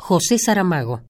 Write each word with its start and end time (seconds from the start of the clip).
José 0.00 0.38
Saramago. 0.38 1.09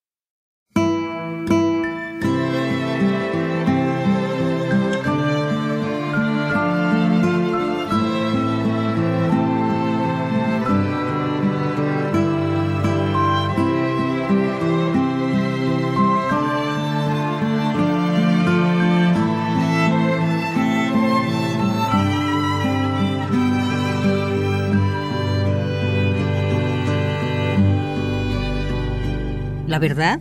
La 29.71 29.79
verdad, 29.79 30.21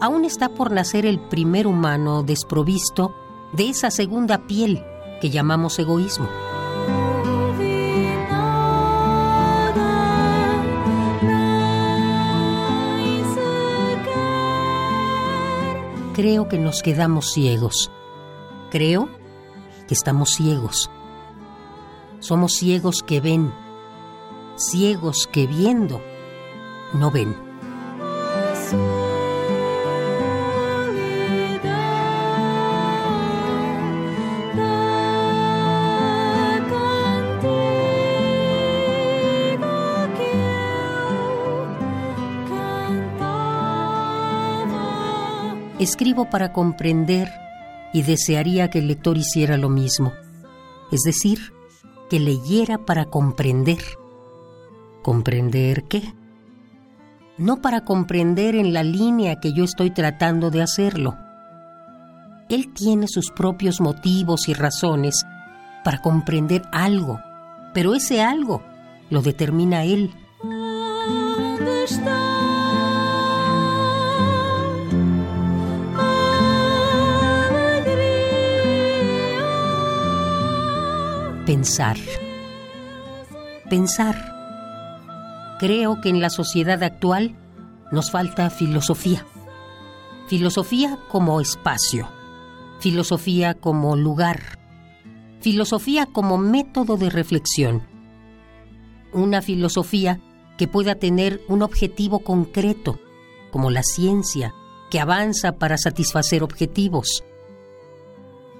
aún 0.00 0.24
está 0.24 0.48
por 0.48 0.72
nacer 0.72 1.06
el 1.06 1.20
primer 1.20 1.68
humano 1.68 2.24
desprovisto 2.24 3.14
de 3.52 3.68
esa 3.68 3.92
segunda 3.92 4.48
piel 4.48 4.82
que 5.20 5.30
llamamos 5.30 5.78
egoísmo. 5.78 6.28
Creo 16.14 16.48
que 16.48 16.58
nos 16.58 16.82
quedamos 16.82 17.32
ciegos. 17.32 17.92
Creo 18.72 19.08
que 19.86 19.94
estamos 19.94 20.30
ciegos. 20.30 20.90
Somos 22.18 22.54
ciegos 22.54 23.04
que 23.04 23.20
ven, 23.20 23.54
ciegos 24.56 25.28
que 25.28 25.46
viendo 25.46 26.02
no 26.92 27.12
ven. 27.12 27.43
Escribo 45.84 46.30
para 46.30 46.50
comprender 46.54 47.30
y 47.92 48.02
desearía 48.02 48.70
que 48.70 48.78
el 48.78 48.88
lector 48.88 49.18
hiciera 49.18 49.58
lo 49.58 49.68
mismo, 49.68 50.14
es 50.90 51.02
decir, 51.02 51.52
que 52.08 52.18
leyera 52.18 52.78
para 52.78 53.04
comprender. 53.04 53.82
¿Comprender 55.02 55.84
qué? 55.84 56.14
No 57.36 57.60
para 57.60 57.80
comprender 57.80 58.54
en 58.54 58.72
la 58.72 58.84
línea 58.84 59.40
que 59.40 59.52
yo 59.52 59.64
estoy 59.64 59.90
tratando 59.90 60.50
de 60.50 60.62
hacerlo. 60.62 61.18
Él 62.48 62.72
tiene 62.72 63.08
sus 63.08 63.30
propios 63.32 63.80
motivos 63.80 64.48
y 64.48 64.54
razones 64.54 65.26
para 65.82 65.98
comprender 65.98 66.62
algo, 66.70 67.20
pero 67.72 67.94
ese 67.94 68.22
algo 68.22 68.62
lo 69.10 69.20
determina 69.22 69.84
él. 69.84 70.14
Pensar. 81.46 81.96
Pensar. 83.68 84.33
Creo 85.64 86.02
que 86.02 86.10
en 86.10 86.20
la 86.20 86.28
sociedad 86.28 86.82
actual 86.82 87.38
nos 87.90 88.10
falta 88.10 88.50
filosofía. 88.50 89.24
Filosofía 90.28 90.98
como 91.08 91.40
espacio. 91.40 92.06
Filosofía 92.80 93.54
como 93.54 93.96
lugar. 93.96 94.58
Filosofía 95.40 96.04
como 96.04 96.36
método 96.36 96.98
de 96.98 97.08
reflexión. 97.08 97.82
Una 99.14 99.40
filosofía 99.40 100.20
que 100.58 100.68
pueda 100.68 100.96
tener 100.96 101.40
un 101.48 101.62
objetivo 101.62 102.18
concreto, 102.18 103.00
como 103.50 103.70
la 103.70 103.84
ciencia, 103.84 104.52
que 104.90 105.00
avanza 105.00 105.52
para 105.52 105.78
satisfacer 105.78 106.42
objetivos. 106.42 107.24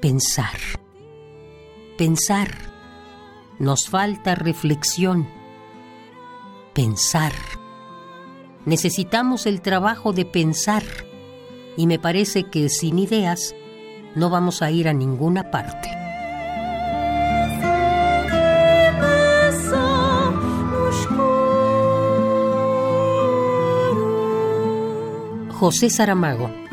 Pensar. 0.01 0.57
Pensar 1.99 2.49
nos 3.59 3.91
falta 3.91 4.35
reflexión, 4.35 5.29
pensar. 6.75 7.33
Necesitamos 8.67 9.47
el 9.47 9.63
trabajo 9.63 10.13
de 10.13 10.25
pensar 10.25 10.83
y 11.77 11.87
me 11.87 11.99
parece 11.99 12.45
que 12.45 12.69
sin 12.69 12.99
ideas 12.99 13.55
no 14.15 14.29
vamos 14.29 14.61
a 14.61 14.71
ir 14.71 14.89
a 14.89 14.93
ninguna 14.93 15.51
parte. 15.51 15.89
José 25.53 25.89
Saramago 25.89 26.64